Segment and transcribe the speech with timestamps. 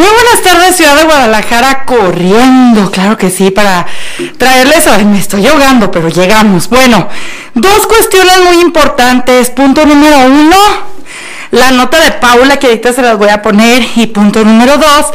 [0.00, 3.86] Muy buenas tardes, ciudad de Guadalajara, corriendo, claro que sí, para
[4.38, 6.70] traerles, ay, me estoy ahogando, pero llegamos.
[6.70, 7.06] Bueno,
[7.52, 9.50] dos cuestiones muy importantes.
[9.50, 10.56] Punto número uno,
[11.50, 15.08] la nota de Paula, que ahorita se las voy a poner, y punto número dos,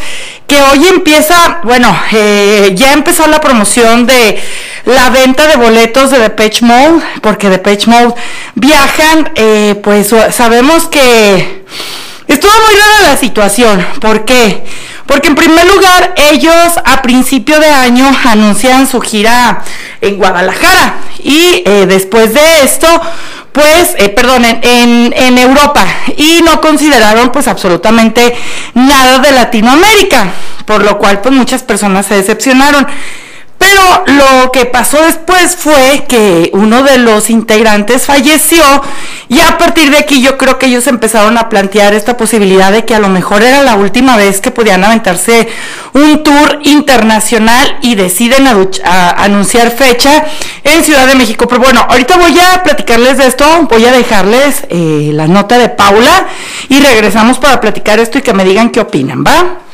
[0.45, 4.39] que hoy empieza, bueno, eh, ya empezó la promoción de
[4.85, 8.13] la venta de boletos de Depeche Mode, porque Depeche Mode
[8.53, 11.65] viajan, eh, pues sabemos que
[12.35, 13.87] Estuvo muy rara la situación.
[14.01, 14.65] ¿Por qué?
[15.05, 19.63] Porque en primer lugar, ellos a principio de año anuncian su gira
[20.01, 20.95] en Guadalajara.
[21.23, 22.87] Y eh, después de esto,
[23.53, 24.13] pues, eh,
[24.63, 25.85] en, en, Europa.
[26.17, 28.35] Y no consideraron pues absolutamente
[28.73, 30.33] nada de Latinoamérica.
[30.65, 32.85] Por lo cual, pues muchas personas se decepcionaron.
[33.57, 38.63] Pero lo que pasó después fue que uno de los integrantes falleció
[39.29, 42.83] y a partir de aquí yo creo que ellos empezaron a plantear esta posibilidad de
[42.85, 45.47] que a lo mejor era la última vez que podían aventarse
[45.93, 50.25] un tour internacional y deciden anunciar fecha
[50.63, 51.47] en Ciudad de México.
[51.47, 55.69] Pero bueno, ahorita voy a platicarles de esto, voy a dejarles eh, la nota de
[55.69, 56.27] Paula
[56.67, 59.64] y regresamos para platicar esto y que me digan qué opinan, ¿va?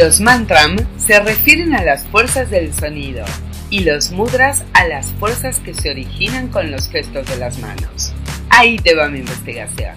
[0.00, 3.22] Los mantram se refieren a las fuerzas del sonido
[3.68, 8.14] y los mudras a las fuerzas que se originan con los gestos de las manos.
[8.48, 9.94] Ahí te va mi investigación.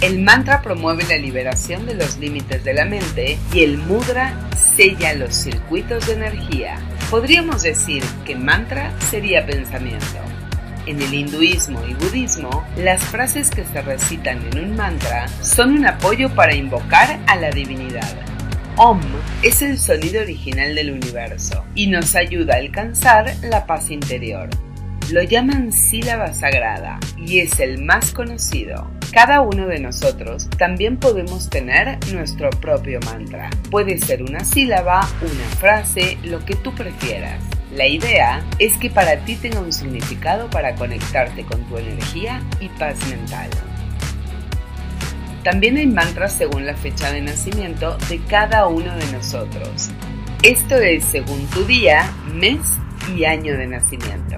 [0.00, 5.12] El mantra promueve la liberación de los límites de la mente y el mudra sella
[5.14, 6.76] los circuitos de energía.
[7.10, 10.33] Podríamos decir que mantra sería pensamiento.
[10.86, 15.86] En el hinduismo y budismo, las frases que se recitan en un mantra son un
[15.86, 18.14] apoyo para invocar a la divinidad.
[18.76, 19.00] Om
[19.42, 24.50] es el sonido original del universo y nos ayuda a alcanzar la paz interior.
[25.10, 28.90] Lo llaman sílaba sagrada y es el más conocido.
[29.10, 33.48] Cada uno de nosotros también podemos tener nuestro propio mantra.
[33.70, 37.42] Puede ser una sílaba, una frase, lo que tú prefieras.
[37.74, 42.68] La idea es que para ti tenga un significado para conectarte con tu energía y
[42.68, 43.50] paz mental.
[45.42, 49.90] También hay mantras según la fecha de nacimiento de cada uno de nosotros.
[50.44, 52.60] Esto es según tu día, mes
[53.16, 54.36] y año de nacimiento.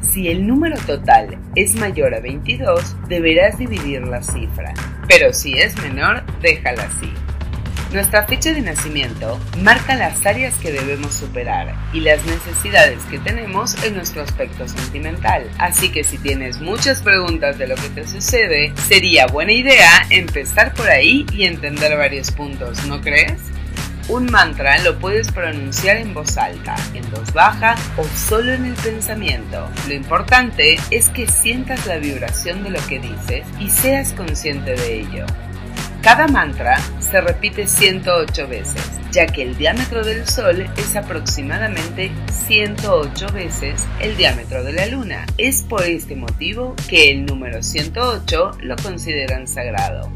[0.00, 4.74] Si el número total es mayor a 22, deberás dividir la cifra,
[5.06, 7.12] pero si es menor, déjala así.
[7.92, 13.82] Nuestra fecha de nacimiento marca las áreas que debemos superar y las necesidades que tenemos
[13.82, 15.50] en nuestro aspecto sentimental.
[15.58, 20.72] Así que si tienes muchas preguntas de lo que te sucede, sería buena idea empezar
[20.74, 23.40] por ahí y entender varios puntos, ¿no crees?
[24.06, 28.74] Un mantra lo puedes pronunciar en voz alta, en voz baja o solo en el
[28.74, 29.68] pensamiento.
[29.88, 35.00] Lo importante es que sientas la vibración de lo que dices y seas consciente de
[35.00, 35.26] ello.
[36.02, 42.10] Cada mantra se repite 108 veces, ya que el diámetro del Sol es aproximadamente
[42.46, 45.26] 108 veces el diámetro de la Luna.
[45.36, 50.10] Es por este motivo que el número 108 lo consideran sagrado.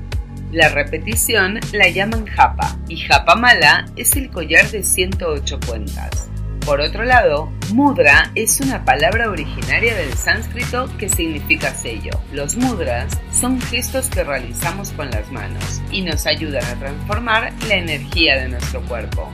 [0.53, 6.31] La repetición la llaman japa y japa mala es el collar de 108 cuentas.
[6.64, 12.12] Por otro lado, mudra es una palabra originaria del sánscrito que significa sello.
[12.33, 17.75] Los mudras son gestos que realizamos con las manos y nos ayudan a transformar la
[17.75, 19.30] energía de nuestro cuerpo.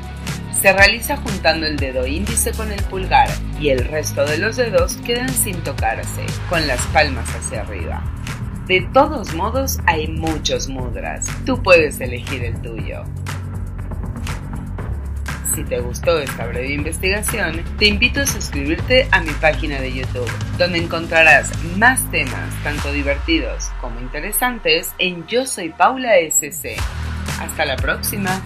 [0.61, 4.97] Se realiza juntando el dedo índice con el pulgar y el resto de los dedos
[4.97, 8.03] quedan sin tocarse, con las palmas hacia arriba.
[8.67, 11.29] De todos modos, hay muchos mudras.
[11.47, 13.05] Tú puedes elegir el tuyo.
[15.55, 20.31] Si te gustó esta breve investigación, te invito a suscribirte a mi página de YouTube,
[20.59, 26.77] donde encontrarás más temas tanto divertidos como interesantes en Yo Soy Paula SC.
[27.41, 28.41] Hasta la próxima.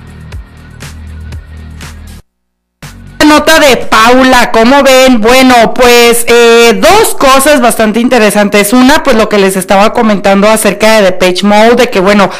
[3.44, 5.20] De Paula, ¿cómo ven?
[5.20, 8.72] Bueno, pues eh, dos cosas bastante interesantes.
[8.72, 12.30] Una, pues lo que les estaba comentando acerca de Page Mode, de que bueno,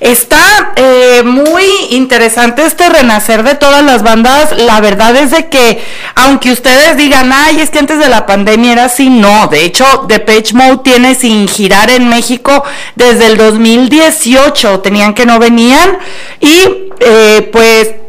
[0.00, 4.56] está eh, muy interesante este renacer de todas las bandas.
[4.56, 5.82] La verdad es de que,
[6.14, 9.48] aunque ustedes digan, ay, es que antes de la pandemia era así, no.
[9.48, 12.64] De hecho, The Page Mode tiene sin girar en México
[12.94, 14.80] desde el 2018.
[14.80, 15.98] Tenían que no venían.
[16.40, 18.01] Y eh, pues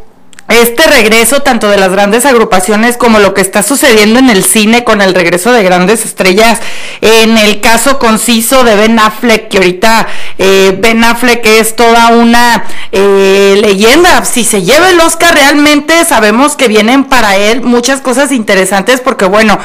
[0.62, 4.84] este regreso tanto de las grandes agrupaciones como lo que está sucediendo en el cine
[4.84, 6.60] con el regreso de grandes estrellas.
[7.02, 10.08] En el caso conciso de Ben Affleck, que ahorita
[10.38, 14.24] eh, Ben Affleck es toda una eh, leyenda.
[14.26, 19.26] Si se lleva el Oscar realmente sabemos que vienen para él muchas cosas interesantes porque
[19.26, 19.58] bueno,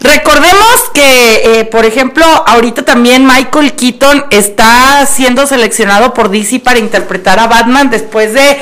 [0.00, 6.78] recordemos que eh, por ejemplo ahorita también Michael Keaton está siendo seleccionado por DC para
[6.78, 8.58] interpretar a Batman después de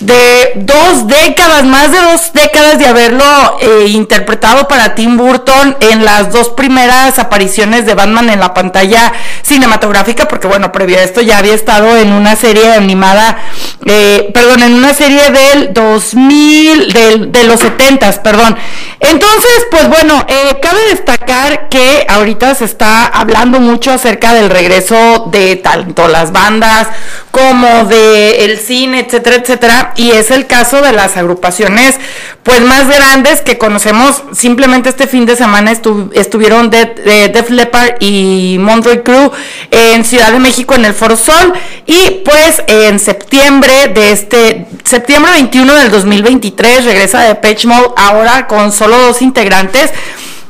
[0.00, 3.24] de dos décadas, más de dos décadas de haberlo
[3.60, 9.12] eh, interpretado para Tim Burton en las dos primeras apariciones de Batman en la pantalla
[9.42, 13.38] cinematográfica, porque bueno, previo a esto ya había estado en una serie animada,
[13.86, 18.56] eh, perdón, en una serie del 2000, del, de los 70, perdón.
[19.00, 25.28] Entonces, pues bueno, eh, cabe destacar que ahorita se está hablando mucho acerca del regreso
[25.30, 26.88] de tanto las bandas
[27.30, 31.96] como de cine, etcétera, etcétera, y es el caso de las agrupaciones
[32.42, 34.22] pues más grandes que conocemos.
[34.32, 39.32] Simplemente este fin de semana estuvieron Def, Leppard y Monroy Crew
[39.70, 41.52] en Ciudad de México en el Foro Sol
[41.86, 48.46] y pues en septiembre de este septiembre 21 del 2023 regresa de Pitch Mode ahora
[48.46, 49.90] con solo dos integrantes.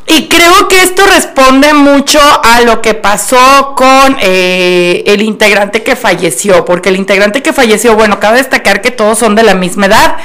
[0.09, 5.97] Y creo que esto responde mucho a lo que pasó con eh, el integrante que
[5.97, 9.87] falleció, porque el integrante que falleció, bueno, cabe destacar que todos son de la misma
[9.87, 10.17] edad,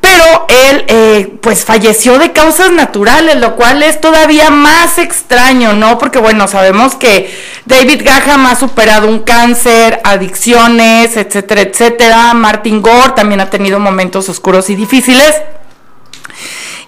[0.00, 5.98] pero él eh, pues falleció de causas naturales, lo cual es todavía más extraño, ¿no?
[5.98, 7.32] Porque bueno, sabemos que
[7.66, 12.34] David Gaham ha superado un cáncer, adicciones, etcétera, etcétera.
[12.34, 15.34] Martin Gore también ha tenido momentos oscuros y difíciles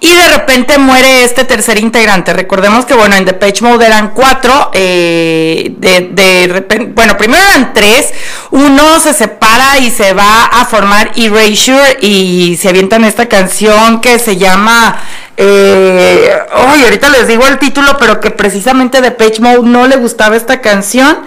[0.04, 2.34] y de repente muere este tercer integrante.
[2.34, 7.42] Recordemos que, bueno, en The Page Mode eran cuatro, eh, de, de repente, bueno, primero
[7.42, 8.12] eran tres,
[8.50, 14.18] uno se separa y se va a formar Erasure y se avientan esta canción que
[14.18, 15.02] se llama...
[15.38, 20.36] Eh, ahorita les digo el título, pero que precisamente The Page Mode no le gustaba
[20.36, 21.24] esta canción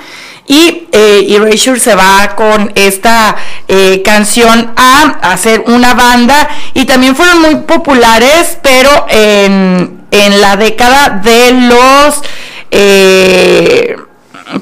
[0.48, 3.36] y eh, Erasure se va con esta
[3.68, 6.48] eh, canción a hacer una banda.
[6.74, 12.22] Y también fueron muy populares, pero en, en la década de los,
[12.72, 13.98] eh,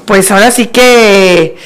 [0.04, 1.56] pues ahora sí que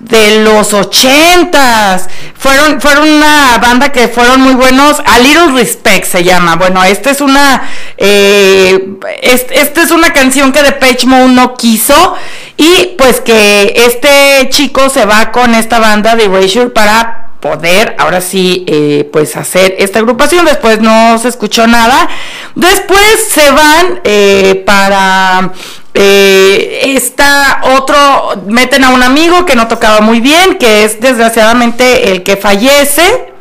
[0.00, 2.08] de los ochentas.
[2.36, 5.00] Fueron, fueron una banda que fueron muy buenos.
[5.04, 6.56] A Little Respect se llama.
[6.56, 7.62] Bueno, esta es una,
[7.96, 12.14] eh, esta es una canción que Depeche Mode no quiso.
[12.56, 18.22] Y pues que este chico se va con esta banda de Erasure para poder ahora
[18.22, 22.08] sí eh, pues hacer esta agrupación después no se escuchó nada
[22.54, 25.52] después se van eh, para
[25.94, 32.10] eh, está otro, meten a un amigo que no tocaba muy bien, que es desgraciadamente
[32.10, 33.32] el que fallece.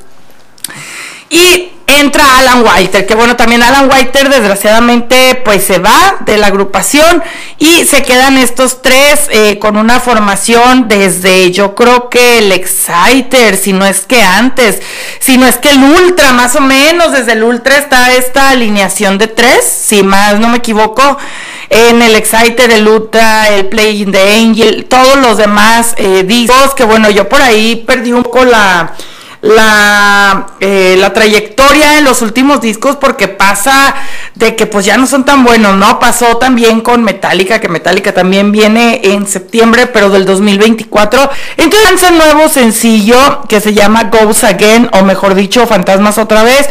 [1.30, 6.48] Y entra Alan Whiter, que bueno, también Alan Whiter desgraciadamente pues se va de la
[6.48, 7.24] agrupación
[7.58, 13.58] y se quedan estos tres eh, con una formación desde yo creo que el Exciter,
[13.58, 14.82] si no es que antes,
[15.20, 19.18] si no es que el Ultra, más o menos, desde el Ultra está esta alineación
[19.18, 21.18] de tres, si más no me equivoco,
[21.70, 26.84] en el Exciter, el Ultra, el Playing the Angel, todos los demás eh, discos, que
[26.84, 28.94] bueno, yo por ahí perdí un poco la
[29.44, 33.94] la, eh, la trayectoria en los últimos discos porque pasa
[34.36, 36.00] de que pues ya no son tan buenos, ¿no?
[36.00, 41.30] Pasó también con Metallica, que Metallica también viene en septiembre, pero del 2024.
[41.58, 46.44] Entonces lanza un nuevo sencillo que se llama Goes Again, o mejor dicho, Fantasmas otra
[46.44, 46.70] vez.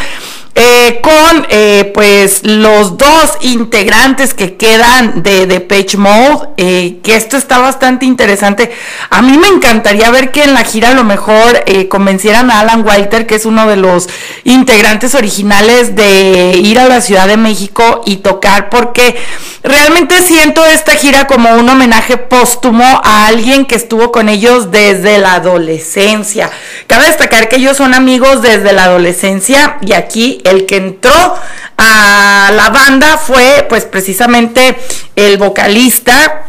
[0.54, 7.16] Eh, con eh, pues los dos integrantes que quedan de, de Page Mode, eh, que
[7.16, 8.70] esto está bastante interesante.
[9.08, 12.86] A mí me encantaría ver que en la gira a lo mejor convencieran a Alan
[12.86, 14.10] Walter, que es uno de los
[14.44, 19.16] integrantes originales de ir a la Ciudad de México y tocar, porque
[19.62, 25.18] realmente siento esta gira como un homenaje póstumo a alguien que estuvo con ellos desde
[25.18, 26.50] la adolescencia.
[26.86, 31.34] Cabe destacar que ellos son amigos desde la adolescencia y aquí el que entró
[31.76, 34.76] a la banda fue pues precisamente
[35.16, 36.46] el vocalista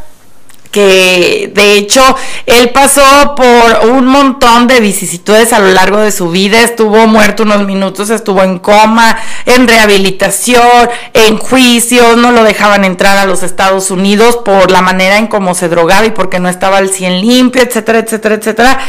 [0.74, 2.02] que de hecho
[2.48, 7.44] él pasó por un montón de vicisitudes a lo largo de su vida, estuvo muerto
[7.44, 13.44] unos minutos, estuvo en coma, en rehabilitación, en juicios, no lo dejaban entrar a los
[13.44, 17.22] Estados Unidos por la manera en cómo se drogaba y porque no estaba al 100
[17.22, 18.80] limpio, etcétera, etcétera, etcétera.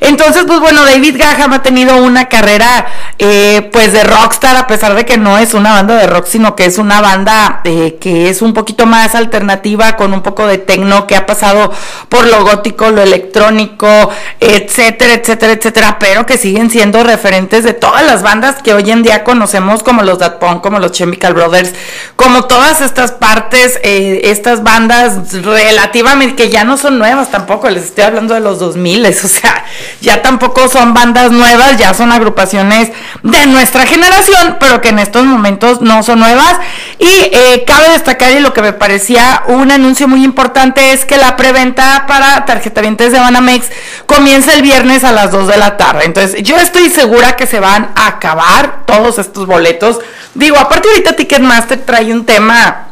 [0.00, 2.86] Entonces, pues bueno, David Gaham ha tenido una carrera
[3.18, 6.54] eh, pues de rockstar, a pesar de que no es una banda de rock, sino
[6.54, 10.58] que es una banda eh, que es un poquito más alternativa, con un poco de
[10.58, 11.72] tecno, que ha pasado
[12.08, 18.04] por lo gótico, lo electrónico, etcétera, etcétera, etcétera, pero que siguen siendo referentes de todas
[18.04, 21.72] las bandas que hoy en día conocemos, como los That Punk, como los Chemical Brothers,
[22.16, 27.84] como todas estas partes, eh, estas bandas relativamente que ya no son nuevas tampoco, les
[27.84, 29.64] estoy hablando de los 2000, o sea,
[30.00, 32.90] ya tampoco son bandas nuevas, ya son agrupaciones
[33.22, 36.58] de nuestra generación, pero que en estos momentos no son nuevas.
[36.98, 41.16] Y eh, cabe destacar, y lo que me parecía un anuncio muy importante, es que
[41.16, 43.66] la preventa para tarjetavientes de Banamex
[44.06, 46.04] comienza el viernes a las 2 de la tarde.
[46.04, 49.98] Entonces, yo estoy segura que se van a acabar todos estos boletos.
[50.34, 52.87] Digo, aparte ahorita Ticketmaster trae un tema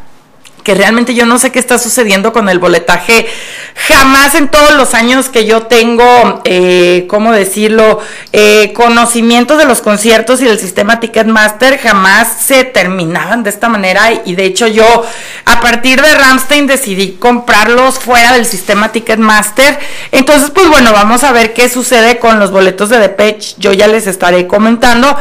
[0.67, 3.25] que realmente yo no sé qué está sucediendo con el boletaje.
[3.87, 8.01] Jamás en todos los años que yo tengo, eh, ¿cómo decirlo?,
[8.33, 14.11] eh, conocimiento de los conciertos y del sistema Ticketmaster, jamás se terminaban de esta manera.
[14.25, 15.05] Y de hecho yo,
[15.45, 19.79] a partir de Ramstein, decidí comprarlos fuera del sistema Ticketmaster.
[20.11, 23.55] Entonces, pues bueno, vamos a ver qué sucede con los boletos de Depeche.
[23.57, 25.15] Yo ya les estaré comentando.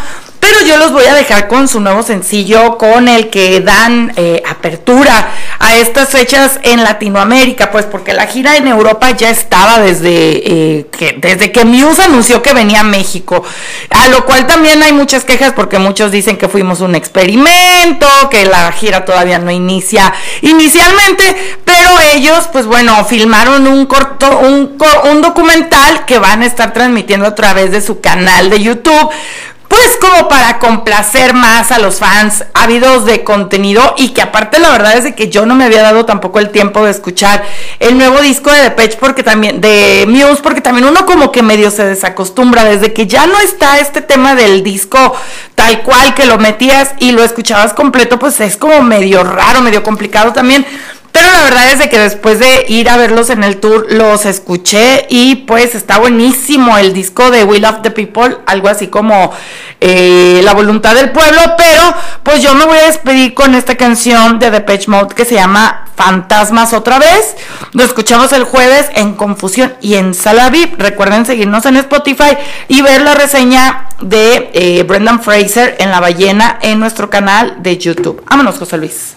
[0.47, 4.45] Pero yo los voy a dejar con su nuevo sencillo, con el que dan eh,
[4.49, 10.09] apertura a estas fechas en Latinoamérica, pues porque la gira en Europa ya estaba desde,
[10.09, 13.43] eh, que, desde que Muse anunció que venía a México.
[13.91, 18.47] A lo cual también hay muchas quejas porque muchos dicen que fuimos un experimento, que
[18.47, 24.79] la gira todavía no inicia inicialmente, pero ellos, pues bueno, filmaron un corto, un,
[25.11, 29.11] un documental que van a estar transmitiendo a través de su canal de YouTube
[29.69, 34.71] pues como para complacer más a los fans ávidos de contenido y que aparte la
[34.71, 37.45] verdad es de que yo no me había dado tampoco el tiempo de escuchar
[37.81, 41.71] el nuevo disco de Depeche porque también de Muse porque también uno como que medio
[41.71, 42.65] se desacostumbra.
[42.65, 45.15] Desde que ya no está este tema del disco
[45.55, 49.83] tal cual que lo metías y lo escuchabas completo pues es como medio raro, medio
[49.83, 50.67] complicado también
[51.17, 54.27] pero la verdad es de que después de ir a verlos en el tour, los
[54.27, 59.33] escuché y pues está buenísimo el disco de We Love the People, algo así como
[59.81, 64.39] eh, La voluntad del pueblo, pero pues yo me voy a despedir con esta canción
[64.39, 67.35] de Depeche Mode que se llama Fantasmas otra vez.
[67.73, 70.75] Lo escuchamos el jueves en Confusión y en Salavi.
[70.77, 72.37] Recuerden seguirnos en Spotify
[72.69, 77.79] y ver la reseña de eh, Brendan Fraser en La Ballena en nuestro canal de
[77.79, 78.23] YouTube.
[78.29, 79.17] Vámonos, José Luis.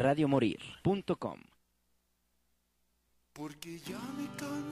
[0.00, 1.40] Radiomorir.com
[3.34, 4.60] Porque ya me cansé